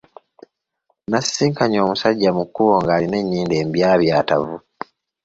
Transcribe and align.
Nasisinkanye 1.09 1.77
omusajja 1.85 2.29
mu 2.37 2.43
kkubo 2.47 2.73
ng’alina 2.83 3.15
ennyindo 3.21 3.55
embyabyatavu. 3.63 4.57